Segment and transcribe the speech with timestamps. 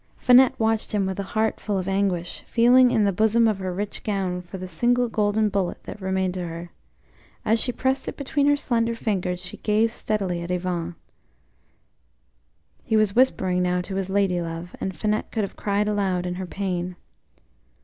[0.17, 3.71] Finette watched him with a heart full of anguish, feeling in the bosom of her
[3.71, 6.71] rich gown for the single golden bullet that remained to her.
[7.45, 10.95] As she pressed it between her slender fingers she gazed steadily at Yvon;
[12.83, 16.33] he was whispering now to his lady love, and Finette could have cried aloud in
[16.41, 16.95] her pain.